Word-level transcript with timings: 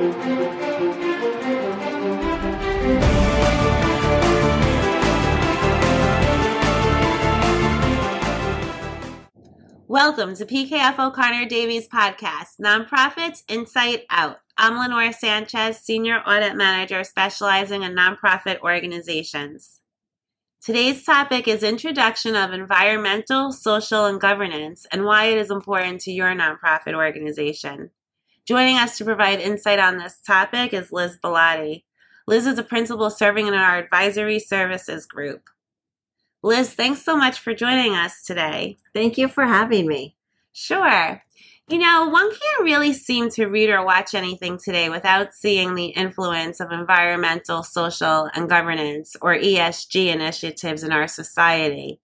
Welcome 0.00 0.16
to 10.36 10.46
PKF 10.46 10.98
O'Connor 10.98 11.44
Davies 11.44 11.86
podcast, 11.86 12.58
Nonprofits 12.58 13.42
Insight 13.46 14.06
Out. 14.08 14.38
I'm 14.56 14.78
Lenora 14.78 15.12
Sanchez, 15.12 15.78
Senior 15.80 16.22
Audit 16.26 16.56
Manager 16.56 17.04
specializing 17.04 17.82
in 17.82 17.94
nonprofit 17.94 18.60
organizations. 18.60 19.82
Today's 20.62 21.04
topic 21.04 21.46
is 21.46 21.62
Introduction 21.62 22.36
of 22.36 22.54
Environmental, 22.54 23.52
Social, 23.52 24.06
and 24.06 24.18
Governance 24.18 24.86
and 24.90 25.04
why 25.04 25.26
it 25.26 25.36
is 25.36 25.50
important 25.50 26.00
to 26.02 26.10
your 26.10 26.34
nonprofit 26.34 26.94
organization. 26.94 27.90
Joining 28.46 28.76
us 28.76 28.98
to 28.98 29.04
provide 29.04 29.40
insight 29.40 29.78
on 29.78 29.98
this 29.98 30.18
topic 30.26 30.72
is 30.72 30.92
Liz 30.92 31.18
Bellotti. 31.22 31.84
Liz 32.26 32.46
is 32.46 32.58
a 32.58 32.62
principal 32.62 33.10
serving 33.10 33.46
in 33.46 33.54
our 33.54 33.78
advisory 33.78 34.38
services 34.38 35.06
group. 35.06 35.50
Liz, 36.42 36.72
thanks 36.72 37.02
so 37.02 37.16
much 37.16 37.38
for 37.38 37.54
joining 37.54 37.94
us 37.94 38.24
today. 38.24 38.78
Thank 38.94 39.18
you 39.18 39.28
for 39.28 39.44
having 39.44 39.86
me. 39.86 40.16
Sure. 40.52 41.22
You 41.68 41.78
know, 41.78 42.08
one 42.08 42.30
can't 42.30 42.64
really 42.64 42.92
seem 42.92 43.30
to 43.30 43.46
read 43.46 43.70
or 43.70 43.84
watch 43.84 44.14
anything 44.14 44.58
today 44.58 44.88
without 44.88 45.34
seeing 45.34 45.74
the 45.74 45.86
influence 45.86 46.58
of 46.58 46.72
environmental, 46.72 47.62
social, 47.62 48.28
and 48.34 48.48
governance, 48.48 49.14
or 49.22 49.36
ESG, 49.36 50.12
initiatives 50.12 50.82
in 50.82 50.90
our 50.90 51.06
society. 51.06 52.00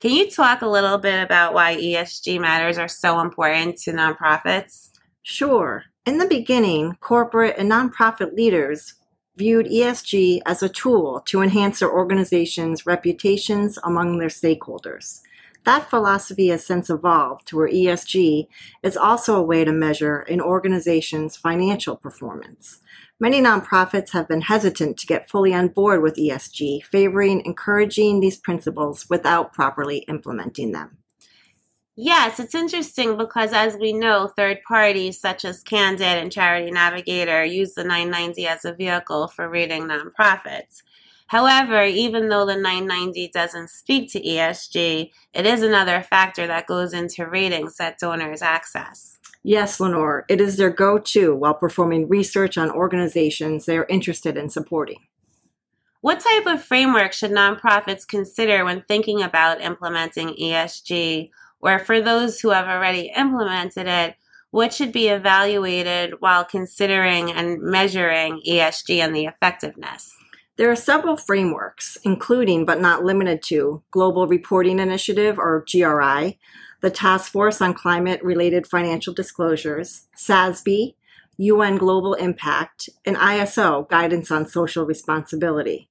Can 0.00 0.12
you 0.12 0.30
talk 0.30 0.62
a 0.62 0.68
little 0.68 0.98
bit 0.98 1.20
about 1.20 1.54
why 1.54 1.76
ESG 1.76 2.40
matters 2.40 2.78
are 2.78 2.86
so 2.86 3.20
important 3.20 3.78
to 3.78 3.92
nonprofits? 3.92 4.87
Sure. 5.30 5.84
In 6.06 6.16
the 6.16 6.26
beginning, 6.26 6.96
corporate 7.00 7.56
and 7.58 7.70
nonprofit 7.70 8.34
leaders 8.34 8.94
viewed 9.36 9.66
ESG 9.66 10.40
as 10.46 10.62
a 10.62 10.70
tool 10.70 11.20
to 11.26 11.42
enhance 11.42 11.80
their 11.80 11.92
organization's 11.92 12.86
reputations 12.86 13.78
among 13.84 14.16
their 14.16 14.30
stakeholders. 14.30 15.20
That 15.64 15.90
philosophy 15.90 16.48
has 16.48 16.64
since 16.64 16.88
evolved 16.88 17.46
to 17.48 17.58
where 17.58 17.68
ESG 17.68 18.46
is 18.82 18.96
also 18.96 19.36
a 19.36 19.42
way 19.42 19.66
to 19.66 19.70
measure 19.70 20.20
an 20.20 20.40
organization's 20.40 21.36
financial 21.36 21.94
performance. 21.94 22.78
Many 23.20 23.42
nonprofits 23.42 24.12
have 24.12 24.28
been 24.28 24.40
hesitant 24.40 24.96
to 24.96 25.06
get 25.06 25.28
fully 25.28 25.52
on 25.52 25.68
board 25.68 26.00
with 26.00 26.16
ESG, 26.16 26.84
favoring 26.84 27.44
encouraging 27.44 28.20
these 28.20 28.38
principles 28.38 29.04
without 29.10 29.52
properly 29.52 29.98
implementing 30.08 30.72
them. 30.72 30.96
Yes, 32.00 32.38
it's 32.38 32.54
interesting 32.54 33.16
because 33.16 33.52
as 33.52 33.76
we 33.76 33.92
know, 33.92 34.28
third 34.28 34.60
parties 34.62 35.20
such 35.20 35.44
as 35.44 35.64
Candid 35.64 36.02
and 36.02 36.30
Charity 36.30 36.70
Navigator 36.70 37.44
use 37.44 37.74
the 37.74 37.82
990 37.82 38.46
as 38.46 38.64
a 38.64 38.72
vehicle 38.72 39.26
for 39.26 39.48
rating 39.48 39.88
nonprofits. 39.88 40.84
However, 41.26 41.82
even 41.82 42.28
though 42.28 42.46
the 42.46 42.54
990 42.54 43.32
doesn't 43.34 43.70
speak 43.70 44.12
to 44.12 44.20
ESG, 44.20 45.10
it 45.34 45.44
is 45.44 45.64
another 45.64 46.00
factor 46.00 46.46
that 46.46 46.68
goes 46.68 46.92
into 46.92 47.26
ratings 47.26 47.78
that 47.78 47.98
donors 47.98 48.42
access. 48.42 49.18
Yes, 49.42 49.80
Lenore, 49.80 50.24
it 50.28 50.40
is 50.40 50.56
their 50.56 50.70
go 50.70 50.98
to 50.98 51.34
while 51.34 51.54
performing 51.54 52.08
research 52.08 52.56
on 52.56 52.70
organizations 52.70 53.66
they 53.66 53.76
are 53.76 53.86
interested 53.88 54.36
in 54.36 54.50
supporting. 54.50 55.00
What 56.00 56.20
type 56.20 56.46
of 56.46 56.62
framework 56.62 57.12
should 57.12 57.32
nonprofits 57.32 58.06
consider 58.06 58.64
when 58.64 58.84
thinking 58.86 59.20
about 59.20 59.60
implementing 59.60 60.28
ESG? 60.40 61.30
Or 61.60 61.78
for 61.78 62.00
those 62.00 62.40
who 62.40 62.50
have 62.50 62.66
already 62.66 63.12
implemented 63.16 63.86
it, 63.86 64.16
what 64.50 64.72
should 64.72 64.92
be 64.92 65.08
evaluated 65.08 66.14
while 66.20 66.44
considering 66.44 67.30
and 67.30 67.60
measuring 67.60 68.40
ESG 68.48 68.98
and 68.98 69.14
the 69.14 69.26
effectiveness? 69.26 70.14
There 70.56 70.70
are 70.70 70.76
several 70.76 71.16
frameworks, 71.16 71.98
including 72.02 72.64
but 72.64 72.80
not 72.80 73.04
limited 73.04 73.42
to 73.44 73.82
Global 73.90 74.26
Reporting 74.26 74.78
Initiative 74.78 75.38
or 75.38 75.64
GRI, 75.70 76.38
the 76.80 76.90
Task 76.90 77.30
Force 77.30 77.60
on 77.60 77.74
Climate 77.74 78.22
Related 78.22 78.66
Financial 78.66 79.12
Disclosures, 79.12 80.06
SASB, 80.16 80.94
UN 81.36 81.76
Global 81.76 82.16
Compact, 82.18 82.88
and 83.04 83.16
ISO 83.16 83.88
Guidance 83.88 84.30
on 84.30 84.46
Social 84.46 84.84
Responsibility. 84.84 85.88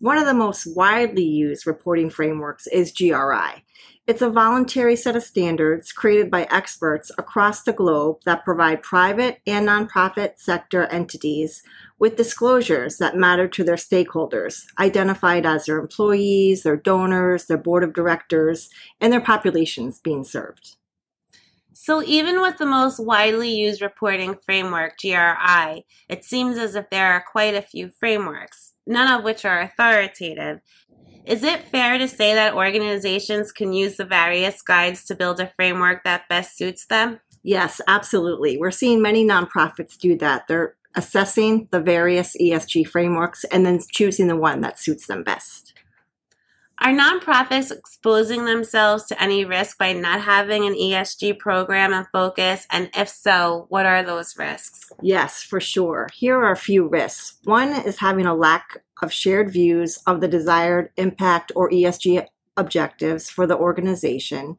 One 0.00 0.18
of 0.18 0.26
the 0.26 0.34
most 0.34 0.66
widely 0.76 1.24
used 1.24 1.66
reporting 1.66 2.10
frameworks 2.10 2.66
is 2.68 2.92
GRI. 2.92 3.64
It's 4.08 4.22
a 4.22 4.30
voluntary 4.30 4.96
set 4.96 5.16
of 5.16 5.22
standards 5.22 5.92
created 5.92 6.30
by 6.30 6.44
experts 6.50 7.10
across 7.18 7.62
the 7.62 7.74
globe 7.74 8.20
that 8.24 8.42
provide 8.42 8.82
private 8.82 9.42
and 9.46 9.68
nonprofit 9.68 10.38
sector 10.38 10.84
entities 10.84 11.62
with 11.98 12.16
disclosures 12.16 12.96
that 12.96 13.18
matter 13.18 13.46
to 13.48 13.62
their 13.62 13.76
stakeholders, 13.76 14.64
identified 14.78 15.44
as 15.44 15.66
their 15.66 15.78
employees, 15.78 16.62
their 16.62 16.78
donors, 16.78 17.44
their 17.44 17.58
board 17.58 17.84
of 17.84 17.92
directors, 17.92 18.70
and 18.98 19.12
their 19.12 19.20
populations 19.20 20.00
being 20.00 20.24
served. 20.24 20.76
So, 21.74 22.02
even 22.02 22.40
with 22.40 22.56
the 22.56 22.64
most 22.64 22.98
widely 22.98 23.54
used 23.54 23.82
reporting 23.82 24.38
framework, 24.42 24.96
GRI, 24.98 25.84
it 26.08 26.24
seems 26.24 26.56
as 26.56 26.74
if 26.76 26.88
there 26.88 27.12
are 27.12 27.24
quite 27.30 27.54
a 27.54 27.60
few 27.60 27.90
frameworks, 27.90 28.72
none 28.86 29.18
of 29.18 29.22
which 29.22 29.44
are 29.44 29.60
authoritative. 29.60 30.60
Is 31.28 31.42
it 31.42 31.68
fair 31.68 31.98
to 31.98 32.08
say 32.08 32.32
that 32.32 32.54
organizations 32.54 33.52
can 33.52 33.74
use 33.74 33.98
the 33.98 34.06
various 34.06 34.62
guides 34.62 35.04
to 35.04 35.14
build 35.14 35.40
a 35.40 35.52
framework 35.56 36.02
that 36.04 36.26
best 36.30 36.56
suits 36.56 36.86
them? 36.86 37.20
Yes, 37.42 37.82
absolutely. 37.86 38.56
We're 38.56 38.70
seeing 38.70 39.02
many 39.02 39.26
nonprofits 39.26 39.98
do 39.98 40.16
that. 40.16 40.48
They're 40.48 40.74
assessing 40.94 41.68
the 41.70 41.80
various 41.80 42.34
ESG 42.40 42.88
frameworks 42.88 43.44
and 43.44 43.66
then 43.66 43.78
choosing 43.92 44.28
the 44.28 44.36
one 44.36 44.62
that 44.62 44.78
suits 44.78 45.06
them 45.06 45.22
best. 45.22 45.67
Are 46.80 46.92
nonprofits 46.92 47.76
exposing 47.76 48.44
themselves 48.44 49.04
to 49.06 49.20
any 49.20 49.44
risk 49.44 49.78
by 49.78 49.94
not 49.94 50.20
having 50.20 50.64
an 50.64 50.74
ESG 50.74 51.38
program 51.38 51.92
and 51.92 52.06
focus? 52.12 52.68
And 52.70 52.88
if 52.96 53.08
so, 53.08 53.66
what 53.68 53.84
are 53.84 54.04
those 54.04 54.38
risks? 54.38 54.92
Yes, 55.02 55.42
for 55.42 55.58
sure. 55.58 56.08
Here 56.14 56.36
are 56.36 56.52
a 56.52 56.56
few 56.56 56.86
risks. 56.86 57.38
One 57.44 57.70
is 57.70 57.98
having 57.98 58.26
a 58.26 58.34
lack 58.34 58.78
of 59.02 59.12
shared 59.12 59.50
views 59.52 59.98
of 60.06 60.20
the 60.20 60.28
desired 60.28 60.90
impact 60.96 61.50
or 61.56 61.68
ESG 61.68 62.26
objectives 62.56 63.28
for 63.28 63.46
the 63.46 63.56
organization, 63.56 64.56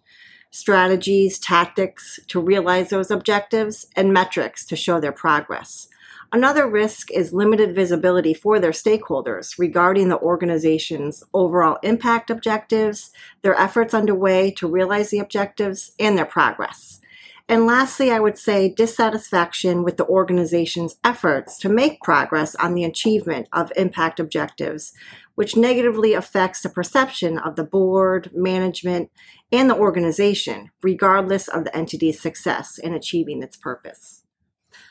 strategies, 0.51 1.39
tactics 1.39 2.19
to 2.27 2.39
realize 2.39 2.89
those 2.89 3.11
objectives, 3.11 3.87
and 3.95 4.13
metrics 4.13 4.65
to 4.65 4.75
show 4.75 4.99
their 4.99 5.11
progress. 5.11 5.87
Another 6.31 6.67
risk 6.67 7.09
is 7.11 7.33
limited 7.33 7.73
visibility 7.73 8.35
for 8.35 8.59
their 8.59 8.71
stakeholders 8.71 9.57
regarding 9.57 10.09
the 10.09 10.19
organization's 10.19 11.23
overall 11.33 11.79
impact 11.81 12.29
objectives, 12.29 13.09
their 13.41 13.55
efforts 13.55 13.95
underway 13.95 14.51
to 14.51 14.67
realize 14.67 15.09
the 15.09 15.17
objectives, 15.17 15.91
and 15.99 16.17
their 16.17 16.25
progress. 16.25 16.99
And 17.47 17.65
lastly, 17.65 18.11
I 18.11 18.19
would 18.19 18.37
say 18.37 18.69
dissatisfaction 18.69 19.83
with 19.83 19.97
the 19.97 20.05
organization's 20.05 20.97
efforts 21.03 21.57
to 21.59 21.67
make 21.67 21.99
progress 22.01 22.53
on 22.53 22.75
the 22.75 22.83
achievement 22.83 23.47
of 23.51 23.73
impact 23.75 24.19
objectives, 24.19 24.93
which 25.39 25.55
negatively 25.55 26.13
affects 26.13 26.59
the 26.59 26.67
perception 26.67 27.37
of 27.37 27.55
the 27.55 27.63
board, 27.63 28.29
management, 28.33 29.09
and 29.53 29.69
the 29.69 29.75
organization, 29.75 30.69
regardless 30.83 31.47
of 31.47 31.63
the 31.63 31.73
entity's 31.73 32.21
success 32.21 32.77
in 32.77 32.93
achieving 32.93 33.41
its 33.41 33.55
purpose. 33.55 34.25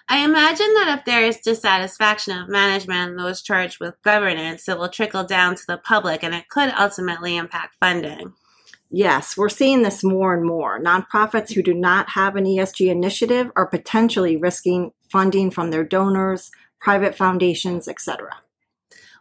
I 0.09 0.25
imagine 0.25 0.73
that 0.73 0.97
if 0.99 1.05
there 1.05 1.23
is 1.23 1.37
dissatisfaction 1.37 2.39
of 2.39 2.49
management 2.49 3.11
and 3.11 3.19
those 3.19 3.43
charged 3.43 3.79
with 3.79 4.01
governance, 4.01 4.67
it 4.71 4.79
will 4.79 4.89
trickle 4.89 5.23
down 5.23 5.55
to 5.55 5.67
the 5.69 5.77
public 5.77 6.23
and 6.23 6.35
it 6.35 6.49
could 6.49 6.73
ultimately 6.79 7.37
impact 7.37 7.77
funding. 7.79 8.33
Yes, 8.91 9.37
we're 9.37 9.51
seeing 9.51 9.83
this 9.83 10.03
more 10.03 10.33
and 10.33 10.47
more. 10.47 10.81
Nonprofits 10.81 11.53
who 11.53 11.63
do 11.63 11.75
not 11.75 12.09
have 12.13 12.37
an 12.37 12.47
ESG 12.47 12.89
initiative 12.91 13.53
are 13.55 13.67
potentially 13.67 14.39
risking 14.39 14.93
funding 15.13 15.51
from 15.51 15.71
their 15.73 15.85
donors, 15.85 16.51
private 16.81 17.15
foundations, 17.15 17.87
etc. 17.87 18.31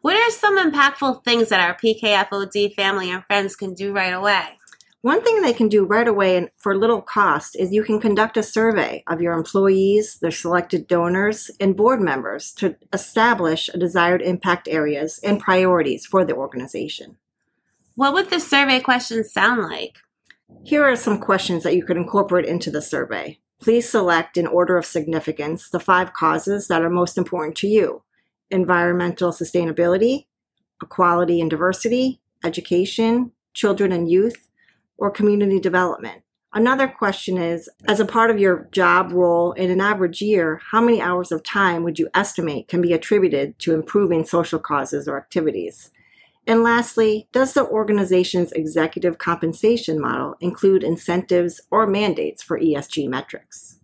What 0.07 0.15
are 0.15 0.31
some 0.31 0.57
impactful 0.57 1.25
things 1.25 1.49
that 1.49 1.59
our 1.59 1.75
PKFOD 1.75 2.75
family 2.75 3.11
and 3.11 3.25
friends 3.25 3.57
can 3.57 3.73
do 3.73 3.91
right 3.91 4.13
away? 4.13 4.57
One 5.01 5.21
thing 5.21 5.41
they 5.41 5.51
can 5.51 5.67
do 5.67 5.83
right 5.83 6.07
away 6.07 6.37
and 6.37 6.49
for 6.55 6.77
little 6.77 7.01
cost 7.01 7.57
is 7.57 7.73
you 7.73 7.83
can 7.83 7.99
conduct 7.99 8.37
a 8.37 8.41
survey 8.41 9.03
of 9.07 9.19
your 9.19 9.33
employees, 9.33 10.17
their 10.21 10.31
selected 10.31 10.87
donors, 10.87 11.51
and 11.59 11.75
board 11.75 11.99
members 11.99 12.53
to 12.53 12.77
establish 12.93 13.69
desired 13.77 14.21
impact 14.21 14.69
areas 14.69 15.19
and 15.25 15.41
priorities 15.41 16.05
for 16.05 16.23
the 16.23 16.35
organization. 16.35 17.17
What 17.95 18.13
would 18.13 18.29
the 18.29 18.39
survey 18.39 18.79
questions 18.79 19.33
sound 19.33 19.63
like? 19.63 19.97
Here 20.63 20.85
are 20.85 20.95
some 20.95 21.19
questions 21.19 21.63
that 21.63 21.75
you 21.75 21.83
could 21.83 21.97
incorporate 21.97 22.45
into 22.45 22.71
the 22.71 22.81
survey. 22.81 23.39
Please 23.59 23.89
select 23.89 24.37
in 24.37 24.47
order 24.47 24.77
of 24.77 24.85
significance 24.85 25.69
the 25.69 25.81
five 25.81 26.13
causes 26.13 26.69
that 26.69 26.81
are 26.81 26.89
most 26.89 27.17
important 27.17 27.57
to 27.57 27.67
you 27.67 28.03
environmental 28.51 29.31
sustainability, 29.31 30.25
equality 30.81 31.41
and 31.41 31.49
diversity, 31.49 32.21
education, 32.43 33.31
children 33.53 33.91
and 33.91 34.09
youth, 34.09 34.49
or 34.97 35.11
community 35.11 35.59
development. 35.59 36.23
Another 36.53 36.87
question 36.87 37.37
is 37.37 37.69
As 37.87 37.99
a 37.99 38.05
part 38.05 38.31
of 38.31 38.39
your 38.39 38.67
job 38.71 39.11
role 39.11 39.51
in 39.51 39.69
an 39.69 39.81
average 39.81 40.21
year, 40.21 40.61
how 40.71 40.81
many 40.81 41.01
hours 41.01 41.31
of 41.31 41.43
time 41.43 41.83
would 41.83 41.99
you 41.99 42.09
estimate 42.15 42.67
can 42.67 42.81
be 42.81 42.93
attributed 42.93 43.59
to 43.59 43.73
improving 43.73 44.25
social 44.25 44.59
causes 44.59 45.07
or 45.07 45.17
activities? 45.17 45.91
And 46.47 46.63
lastly, 46.63 47.27
does 47.33 47.53
the 47.53 47.67
organization's 47.67 48.53
executive 48.53 49.17
compensation 49.17 49.99
model 49.99 50.35
include 50.39 50.81
incentives 50.81 51.59
or 51.69 51.85
mandates 51.85 52.41
for 52.41 52.57
ESG 52.57 53.09
metrics? 53.09 53.76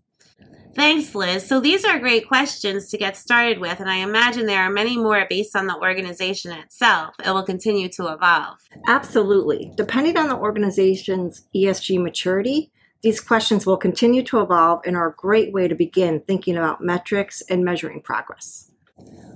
Thanks, 0.75 1.13
Liz. 1.13 1.47
So 1.47 1.59
these 1.59 1.85
are 1.85 1.99
great 1.99 2.27
questions 2.27 2.89
to 2.89 2.97
get 2.97 3.15
started 3.15 3.59
with, 3.59 3.79
and 3.79 3.89
I 3.89 3.97
imagine 3.97 4.47
there 4.47 4.63
are 4.63 4.71
many 4.71 4.97
more 4.97 5.25
based 5.29 5.55
on 5.55 5.67
the 5.67 5.77
organization 5.77 6.51
itself. 6.51 7.13
It 7.23 7.29
will 7.29 7.43
continue 7.43 7.89
to 7.89 8.11
evolve. 8.11 8.57
Absolutely. 8.87 9.71
Depending 9.75 10.17
on 10.17 10.29
the 10.29 10.35
organization's 10.35 11.45
ESG 11.55 12.01
maturity, 12.01 12.71
these 13.03 13.21
questions 13.21 13.65
will 13.65 13.77
continue 13.77 14.23
to 14.23 14.41
evolve 14.41 14.81
and 14.85 14.95
are 14.95 15.09
a 15.09 15.15
great 15.15 15.53
way 15.53 15.67
to 15.67 15.75
begin 15.75 16.21
thinking 16.21 16.57
about 16.57 16.81
metrics 16.81 17.43
and 17.49 17.63
measuring 17.63 18.01
progress. 18.01 18.71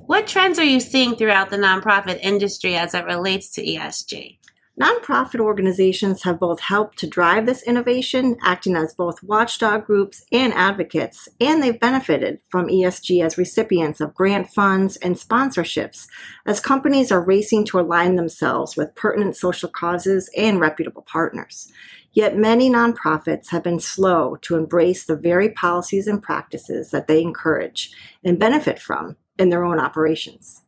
What 0.07 0.25
trends 0.25 0.57
are 0.57 0.63
you 0.63 0.79
seeing 0.79 1.15
throughout 1.15 1.49
the 1.49 1.57
nonprofit 1.57 2.19
industry 2.21 2.75
as 2.75 2.93
it 2.93 3.05
relates 3.05 3.51
to 3.51 3.65
ESG? 3.65 4.39
Nonprofit 4.79 5.39
organizations 5.39 6.21
have 6.21 6.39
both 6.39 6.59
helped 6.59 6.99
to 6.99 7.07
drive 7.07 7.47
this 7.47 7.63
innovation, 7.63 8.37
acting 8.43 8.75
as 8.75 8.93
both 8.93 9.23
watchdog 9.23 9.87
groups 9.87 10.23
and 10.31 10.53
advocates, 10.53 11.27
and 11.41 11.63
they've 11.63 11.79
benefited 11.79 12.41
from 12.49 12.67
ESG 12.67 13.25
as 13.25 13.39
recipients 13.39 13.99
of 13.99 14.13
grant 14.13 14.51
funds 14.51 14.95
and 14.97 15.15
sponsorships 15.15 16.07
as 16.45 16.59
companies 16.59 17.11
are 17.11 17.23
racing 17.23 17.65
to 17.65 17.79
align 17.79 18.17
themselves 18.17 18.77
with 18.77 18.93
pertinent 18.93 19.35
social 19.35 19.69
causes 19.69 20.29
and 20.37 20.59
reputable 20.59 21.05
partners. 21.11 21.71
Yet 22.13 22.37
many 22.37 22.69
nonprofits 22.69 23.49
have 23.49 23.63
been 23.63 23.79
slow 23.79 24.35
to 24.43 24.57
embrace 24.57 25.05
the 25.05 25.15
very 25.15 25.49
policies 25.49 26.05
and 26.05 26.21
practices 26.21 26.91
that 26.91 27.07
they 27.07 27.23
encourage 27.23 27.91
and 28.23 28.37
benefit 28.37 28.77
from 28.77 29.17
in 29.39 29.49
their 29.49 29.63
own 29.63 29.79
operations. 29.79 30.61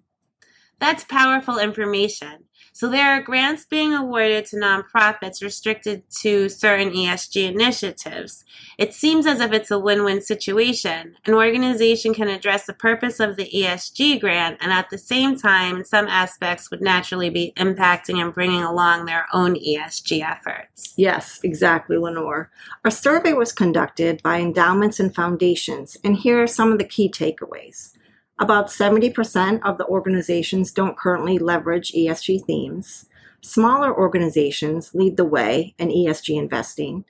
That's 0.79 1.03
powerful 1.03 1.57
information. 1.57 2.45
So 2.71 2.87
there 2.87 3.11
are 3.11 3.21
grants 3.21 3.65
being 3.65 3.93
awarded 3.93 4.45
to 4.45 4.55
nonprofits 4.55 5.43
restricted 5.43 6.03
to 6.21 6.47
certain 6.47 6.91
ESG 6.91 7.51
initiatives. 7.51 8.45
It 8.77 8.93
seems 8.93 9.25
as 9.25 9.41
if 9.41 9.51
it's 9.51 9.71
a 9.71 9.77
win-win 9.77 10.21
situation. 10.21 11.15
An 11.25 11.33
organization 11.33 12.13
can 12.13 12.29
address 12.29 12.65
the 12.65 12.73
purpose 12.73 13.19
of 13.19 13.35
the 13.35 13.49
ESG 13.53 14.21
grant 14.21 14.59
and 14.61 14.71
at 14.71 14.89
the 14.89 14.97
same 14.97 15.37
time, 15.37 15.83
some 15.83 16.07
aspects 16.07 16.71
would 16.71 16.81
naturally 16.81 17.29
be 17.29 17.51
impacting 17.57 18.21
and 18.21 18.33
bringing 18.33 18.63
along 18.63 19.05
their 19.05 19.25
own 19.33 19.55
ESG 19.55 20.21
efforts. 20.21 20.93
Yes, 20.95 21.41
exactly, 21.43 21.97
Lenore. 21.97 22.49
A 22.85 22.91
survey 22.91 23.33
was 23.33 23.51
conducted 23.51 24.23
by 24.23 24.39
endowments 24.39 25.01
and 25.01 25.13
foundations, 25.13 25.97
and 26.01 26.15
here 26.15 26.41
are 26.41 26.47
some 26.47 26.71
of 26.71 26.77
the 26.77 26.85
key 26.85 27.09
takeaways. 27.09 27.93
About 28.39 28.67
70% 28.67 29.59
of 29.63 29.77
the 29.77 29.85
organizations 29.87 30.71
don't 30.71 30.97
currently 30.97 31.37
leverage 31.37 31.91
ESG 31.91 32.45
themes. 32.45 33.05
Smaller 33.41 33.93
organizations 33.93 34.95
lead 34.95 35.17
the 35.17 35.25
way 35.25 35.75
in 35.77 35.89
ESG 35.89 36.37
investing. 36.37 37.03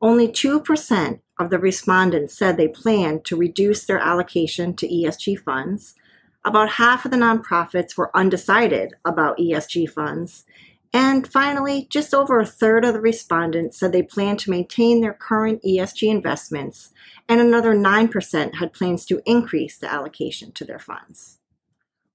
Only 0.00 0.28
2% 0.28 1.20
of 1.38 1.50
the 1.50 1.58
respondents 1.58 2.38
said 2.38 2.56
they 2.56 2.68
plan 2.68 3.20
to 3.22 3.36
reduce 3.36 3.84
their 3.84 3.98
allocation 3.98 4.74
to 4.76 4.88
ESG 4.88 5.40
funds. 5.40 5.96
About 6.44 6.70
half 6.70 7.04
of 7.04 7.10
the 7.10 7.16
nonprofits 7.16 7.96
were 7.96 8.16
undecided 8.16 8.94
about 9.04 9.38
ESG 9.38 9.90
funds, 9.90 10.44
and 10.92 11.30
finally, 11.30 11.86
just 11.90 12.14
over 12.14 12.40
a 12.40 12.46
third 12.46 12.84
of 12.84 12.94
the 12.94 13.00
respondents 13.00 13.78
said 13.78 13.92
they 13.92 14.02
plan 14.02 14.36
to 14.38 14.50
maintain 14.50 15.00
their 15.00 15.12
current 15.12 15.62
ESG 15.62 16.08
investments, 16.08 16.92
and 17.28 17.40
another 17.40 17.74
9% 17.74 18.54
had 18.54 18.72
plans 18.72 19.04
to 19.06 19.20
increase 19.26 19.76
the 19.76 19.92
allocation 19.92 20.52
to 20.52 20.64
their 20.64 20.78
funds. 20.78 21.38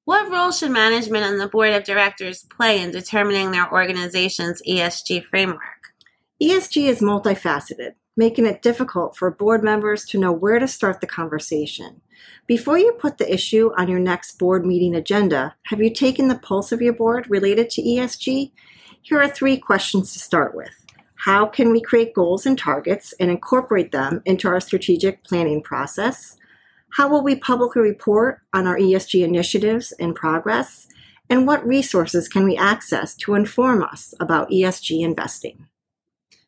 What 0.06 0.30
role 0.30 0.52
should 0.52 0.72
management 0.72 1.24
and 1.24 1.40
the 1.40 1.48
board 1.48 1.72
of 1.74 1.84
directors 1.84 2.44
play 2.44 2.82
in 2.82 2.92
determining 2.92 3.52
their 3.52 3.72
organization's 3.72 4.62
ESG 4.68 5.24
framework? 5.26 5.94
ESG 6.42 6.90
is 6.90 7.00
multifaceted, 7.00 7.94
making 8.16 8.46
it 8.46 8.62
difficult 8.62 9.16
for 9.16 9.32
board 9.32 9.64
members 9.64 10.06
to 10.06 10.20
know 10.20 10.32
where 10.32 10.60
to 10.60 10.68
start 10.68 11.02
the 11.02 11.08
conversation. 11.08 12.02
Before 12.48 12.78
you 12.78 12.94
put 12.94 13.18
the 13.18 13.34
issue 13.34 13.72
on 13.78 13.88
your 13.88 14.00
next 14.00 14.38
board 14.38 14.66
meeting 14.66 14.96
agenda, 14.96 15.56
have 15.68 15.82
you 15.82 15.94
taken 15.94 16.28
the 16.28 16.38
pulse 16.38 16.72
of 16.72 16.82
your 16.82 16.94
board 16.94 17.30
related 17.30 17.70
to 17.72 17.82
ESG? 17.82 18.52
Here 19.02 19.22
are 19.22 19.28
three 19.28 19.58
questions 19.58 20.14
to 20.14 20.20
start 20.20 20.56
with. 20.56 20.86
How 21.16 21.46
can 21.46 21.72
we 21.72 21.82
create 21.82 22.14
goals 22.14 22.46
and 22.46 22.58
targets 22.58 23.14
and 23.20 23.32
incorporate 23.32 23.92
them 23.92 24.22
into 24.26 24.48
our 24.48 24.60
strategic 24.60 25.24
planning 25.24 25.62
process? 25.62 26.38
How 26.92 27.08
will 27.08 27.24
we 27.24 27.36
publicly 27.36 27.82
report 27.82 28.42
on 28.54 28.68
our 28.68 28.78
ESG 28.78 29.24
initiatives 29.24 29.94
and 29.94 30.14
progress? 30.14 30.88
And 31.30 31.48
what 31.48 31.66
resources 31.66 32.28
can 32.28 32.44
we 32.44 32.58
access 32.58 33.16
to 33.16 33.34
inform 33.34 33.82
us 33.82 34.14
about 34.20 34.52
ESG 34.52 35.02
investing? 35.02 35.68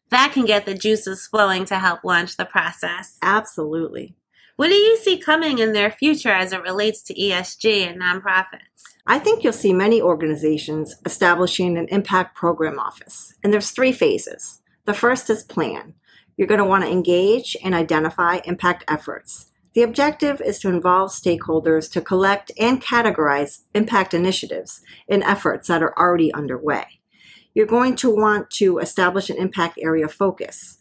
That 0.09 0.31
can 0.33 0.45
get 0.45 0.65
the 0.65 0.75
juices 0.75 1.27
flowing 1.27 1.65
to 1.65 1.79
help 1.79 2.03
launch 2.03 2.37
the 2.37 2.45
process. 2.45 3.17
Absolutely. 3.21 4.15
What 4.55 4.69
do 4.69 4.75
you 4.75 4.97
see 4.97 5.17
coming 5.17 5.59
in 5.59 5.73
their 5.73 5.91
future 5.91 6.31
as 6.31 6.53
it 6.53 6.61
relates 6.61 7.01
to 7.03 7.13
ESG 7.13 7.87
and 7.87 8.01
nonprofits? 8.01 8.95
I 9.05 9.19
think 9.19 9.43
you'll 9.43 9.51
see 9.51 9.73
many 9.73 10.01
organizations 10.01 10.95
establishing 11.05 11.77
an 11.77 11.87
impact 11.89 12.35
program 12.35 12.79
office. 12.79 13.33
And 13.43 13.51
there's 13.51 13.71
three 13.71 13.91
phases. 13.91 14.61
The 14.85 14.93
first 14.93 15.29
is 15.29 15.43
plan. 15.43 15.95
You're 16.37 16.47
going 16.47 16.59
to 16.59 16.65
want 16.65 16.85
to 16.85 16.91
engage 16.91 17.57
and 17.63 17.75
identify 17.75 18.39
impact 18.45 18.85
efforts. 18.87 19.51
The 19.73 19.83
objective 19.83 20.39
is 20.39 20.59
to 20.59 20.69
involve 20.69 21.11
stakeholders 21.11 21.91
to 21.91 22.01
collect 22.01 22.49
and 22.57 22.81
categorize 22.81 23.63
impact 23.73 24.13
initiatives 24.13 24.81
and 25.09 25.21
efforts 25.23 25.67
that 25.67 25.83
are 25.83 25.97
already 25.99 26.33
underway. 26.33 27.01
You're 27.55 27.65
going 27.65 27.95
to 27.97 28.13
want 28.13 28.49
to 28.51 28.79
establish 28.79 29.29
an 29.29 29.37
impact 29.37 29.79
area 29.81 30.09
focus. 30.09 30.77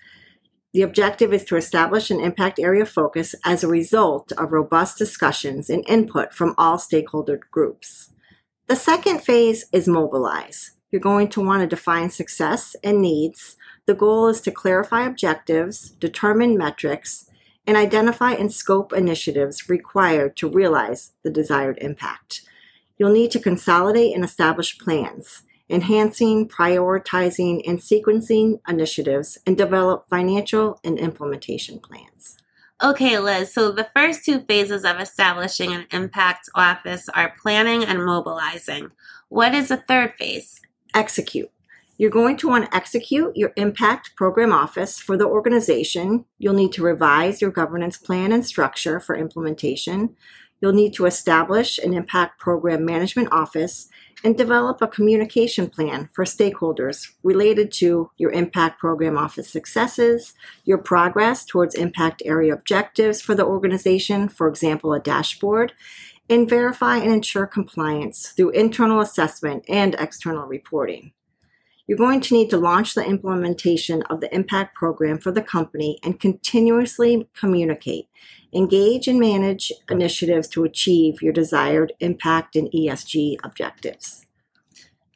The 0.72 0.82
objective 0.82 1.32
is 1.32 1.44
to 1.44 1.56
establish 1.56 2.10
an 2.10 2.18
impact 2.18 2.58
area 2.58 2.84
focus 2.84 3.36
as 3.44 3.62
a 3.62 3.68
result 3.68 4.32
of 4.32 4.50
robust 4.50 4.98
discussions 4.98 5.70
and 5.70 5.84
input 5.88 6.34
from 6.34 6.52
all 6.58 6.78
stakeholder 6.78 7.38
groups. 7.52 8.10
The 8.66 8.74
second 8.74 9.22
phase 9.22 9.66
is 9.72 9.86
mobilize. 9.86 10.72
You're 10.90 11.00
going 11.00 11.28
to 11.28 11.44
want 11.44 11.60
to 11.60 11.68
define 11.68 12.10
success 12.10 12.74
and 12.82 13.00
needs. 13.00 13.56
The 13.86 13.94
goal 13.94 14.26
is 14.26 14.40
to 14.40 14.50
clarify 14.50 15.06
objectives, 15.06 15.90
determine 15.90 16.58
metrics, 16.58 17.30
and 17.68 17.76
identify 17.76 18.32
and 18.32 18.52
scope 18.52 18.92
initiatives 18.92 19.68
required 19.68 20.36
to 20.38 20.50
realize 20.50 21.12
the 21.22 21.30
desired 21.30 21.78
impact. 21.80 22.42
You'll 22.98 23.12
need 23.12 23.30
to 23.30 23.38
consolidate 23.38 24.12
and 24.12 24.24
establish 24.24 24.76
plans 24.76 25.42
enhancing, 25.68 26.48
prioritizing, 26.48 27.62
and 27.66 27.78
sequencing 27.78 28.60
initiatives, 28.68 29.38
and 29.46 29.56
develop 29.56 30.08
financial 30.08 30.78
and 30.84 30.98
implementation 30.98 31.78
plans. 31.78 32.38
Okay, 32.82 33.18
Liz, 33.18 33.52
so 33.52 33.70
the 33.70 33.88
first 33.94 34.24
two 34.24 34.40
phases 34.40 34.84
of 34.84 35.00
establishing 35.00 35.72
an 35.72 35.86
impact 35.92 36.48
office 36.54 37.08
are 37.10 37.34
planning 37.40 37.84
and 37.84 38.04
mobilizing. 38.04 38.90
What 39.28 39.54
is 39.54 39.68
the 39.68 39.76
third 39.76 40.14
phase? 40.18 40.60
Execute. 40.94 41.50
You're 41.96 42.10
going 42.10 42.36
to 42.38 42.48
want 42.48 42.66
to 42.66 42.76
execute 42.76 43.36
your 43.36 43.52
impact 43.56 44.16
program 44.16 44.52
office 44.52 44.98
for 44.98 45.16
the 45.16 45.26
organization. 45.26 46.24
You'll 46.38 46.54
need 46.54 46.72
to 46.72 46.82
revise 46.82 47.40
your 47.40 47.52
governance 47.52 47.96
plan 47.96 48.32
and 48.32 48.44
structure 48.44 48.98
for 48.98 49.16
implementation. 49.16 50.16
You'll 50.64 50.72
need 50.72 50.94
to 50.94 51.04
establish 51.04 51.76
an 51.76 51.92
impact 51.92 52.40
program 52.40 52.86
management 52.86 53.28
office 53.30 53.90
and 54.24 54.34
develop 54.34 54.80
a 54.80 54.88
communication 54.88 55.68
plan 55.68 56.08
for 56.14 56.24
stakeholders 56.24 57.06
related 57.22 57.70
to 57.72 58.10
your 58.16 58.30
impact 58.30 58.80
program 58.80 59.18
office 59.18 59.50
successes, 59.50 60.32
your 60.64 60.78
progress 60.78 61.44
towards 61.44 61.74
impact 61.74 62.22
area 62.24 62.54
objectives 62.54 63.20
for 63.20 63.34
the 63.34 63.44
organization, 63.44 64.26
for 64.26 64.48
example, 64.48 64.94
a 64.94 65.00
dashboard, 65.00 65.74
and 66.30 66.48
verify 66.48 66.96
and 66.96 67.12
ensure 67.12 67.46
compliance 67.46 68.28
through 68.28 68.48
internal 68.52 69.02
assessment 69.02 69.66
and 69.68 69.94
external 69.98 70.46
reporting. 70.46 71.12
You're 71.86 71.98
going 71.98 72.22
to 72.22 72.34
need 72.34 72.48
to 72.50 72.56
launch 72.56 72.94
the 72.94 73.04
implementation 73.04 74.02
of 74.04 74.20
the 74.20 74.34
impact 74.34 74.74
program 74.74 75.18
for 75.18 75.30
the 75.30 75.42
company 75.42 75.98
and 76.02 76.18
continuously 76.18 77.28
communicate, 77.38 78.08
engage, 78.54 79.06
and 79.06 79.20
manage 79.20 79.70
initiatives 79.90 80.48
to 80.48 80.64
achieve 80.64 81.20
your 81.20 81.32
desired 81.32 81.92
impact 82.00 82.56
and 82.56 82.70
ESG 82.72 83.36
objectives. 83.44 84.24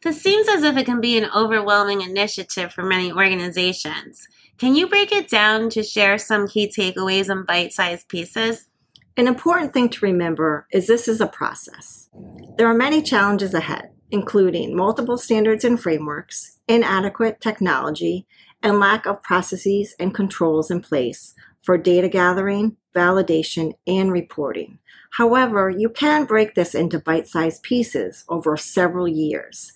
This 0.03 0.21
seems 0.21 0.47
as 0.47 0.63
if 0.63 0.77
it 0.77 0.85
can 0.85 1.01
be 1.01 1.17
an 1.17 1.31
overwhelming 1.35 2.03
initiative 2.03 2.73
for 2.73 2.85
many 2.85 3.11
organizations. 3.11 4.29
Can 4.59 4.77
you 4.77 4.87
break 4.87 5.11
it 5.11 5.29
down 5.29 5.71
to 5.71 5.83
share 5.83 6.19
some 6.19 6.47
key 6.47 6.69
takeaways 6.69 7.31
in 7.31 7.45
bite 7.45 7.73
sized 7.73 8.09
pieces? 8.09 8.69
An 9.17 9.27
important 9.27 9.73
thing 9.73 9.89
to 9.89 10.05
remember 10.05 10.67
is 10.71 10.87
this 10.87 11.09
is 11.09 11.21
a 11.21 11.27
process. 11.27 12.11
There 12.59 12.69
are 12.69 12.75
many 12.75 13.03
challenges 13.03 13.55
ahead 13.55 13.91
including 14.11 14.77
multiple 14.77 15.19
standards 15.19 15.65
and 15.65 15.81
frameworks, 15.81 16.59
inadequate 16.67 17.41
technology, 17.41 18.27
and 18.63 18.79
lack 18.79 19.07
of 19.07 19.23
processes 19.23 19.95
and 19.99 20.15
controls 20.15 20.71
in 20.71 20.81
place 20.81 21.35
for 21.63 21.79
data 21.79 22.09
gathering, 22.09 22.77
validation, 22.95 23.73
and 23.87 24.13
reporting. 24.13 24.79
However, 25.13 25.71
you 25.71 25.89
can 25.89 26.25
break 26.25 26.55
this 26.55 26.75
into 26.75 26.99
bite 26.99 27.29
sized 27.29 27.63
pieces 27.63 28.25
over 28.29 28.57
several 28.57 29.09
years. 29.09 29.73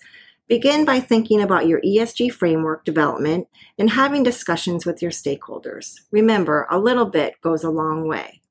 Begin 0.48 0.84
by 0.84 1.00
thinking 1.00 1.40
about 1.40 1.66
your 1.66 1.80
ESG 1.80 2.30
framework 2.32 2.84
development 2.84 3.48
and 3.78 3.90
having 3.90 4.22
discussions 4.22 4.84
with 4.84 5.00
your 5.00 5.10
stakeholders. 5.10 6.00
Remember, 6.10 6.66
a 6.70 6.78
little 6.78 7.06
bit 7.06 7.40
goes 7.40 7.64
a 7.64 7.70
long 7.70 8.06
way. 8.06 8.41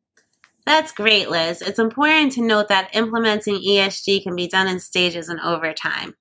That's 0.65 0.91
great, 0.91 1.29
Liz. 1.29 1.61
It's 1.61 1.79
important 1.79 2.33
to 2.33 2.41
note 2.41 2.67
that 2.67 2.95
implementing 2.95 3.55
ESG 3.55 4.23
can 4.23 4.35
be 4.35 4.47
done 4.47 4.67
in 4.67 4.79
stages 4.79 5.27
and 5.27 5.39
over 5.41 5.73
time. 5.73 6.15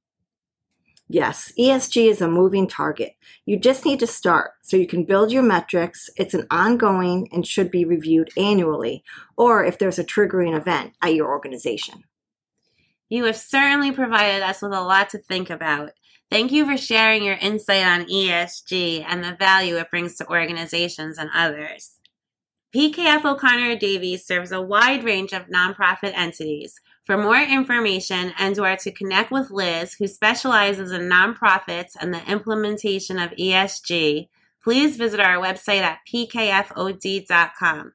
Yes, 1.12 1.52
ESG 1.58 2.08
is 2.08 2.20
a 2.20 2.28
moving 2.28 2.68
target. 2.68 3.16
You 3.44 3.58
just 3.58 3.84
need 3.84 3.98
to 3.98 4.06
start 4.06 4.52
so 4.62 4.76
you 4.76 4.86
can 4.86 5.04
build 5.04 5.32
your 5.32 5.42
metrics. 5.42 6.08
It's 6.16 6.34
an 6.34 6.46
ongoing 6.52 7.28
and 7.32 7.44
should 7.44 7.70
be 7.70 7.84
reviewed 7.84 8.30
annually, 8.36 9.02
or 9.36 9.64
if 9.64 9.76
there's 9.76 9.98
a 9.98 10.04
triggering 10.04 10.56
event 10.56 10.92
at 11.02 11.14
your 11.14 11.28
organization. 11.28 12.04
You 13.08 13.24
have 13.24 13.36
certainly 13.36 13.90
provided 13.90 14.42
us 14.42 14.62
with 14.62 14.72
a 14.72 14.80
lot 14.80 15.10
to 15.10 15.18
think 15.18 15.50
about. 15.50 15.90
Thank 16.30 16.52
you 16.52 16.64
for 16.64 16.76
sharing 16.76 17.24
your 17.24 17.34
insight 17.34 17.84
on 17.84 18.06
ESG 18.06 19.04
and 19.04 19.24
the 19.24 19.36
value 19.36 19.78
it 19.78 19.90
brings 19.90 20.16
to 20.18 20.28
organizations 20.28 21.18
and 21.18 21.28
others. 21.34 21.99
PKF 22.74 23.24
O'Connor 23.24 23.76
Davies 23.76 24.24
serves 24.24 24.52
a 24.52 24.60
wide 24.60 25.02
range 25.02 25.32
of 25.32 25.48
nonprofit 25.48 26.12
entities 26.14 26.80
for 27.10 27.18
more 27.18 27.40
information 27.40 28.32
and 28.38 28.56
or 28.56 28.76
to 28.76 28.92
connect 28.92 29.32
with 29.32 29.50
Liz, 29.50 29.94
who 29.94 30.06
specializes 30.06 30.92
in 30.92 31.08
nonprofits 31.08 31.96
and 32.00 32.14
the 32.14 32.24
implementation 32.30 33.18
of 33.18 33.32
ESG, 33.32 34.28
please 34.62 34.96
visit 34.96 35.18
our 35.18 35.42
website 35.42 35.80
at 35.80 35.98
pkfod.com. 36.08 37.92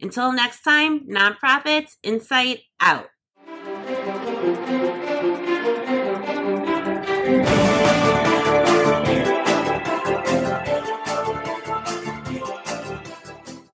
Until 0.00 0.32
next 0.32 0.62
time, 0.62 1.06
nonprofits, 1.06 1.96
insight 2.02 2.62
out. 2.80 3.06